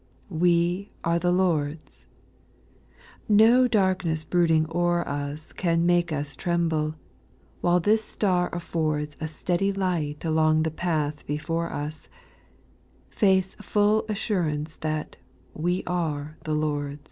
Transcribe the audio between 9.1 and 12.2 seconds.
A steady light along the path before us—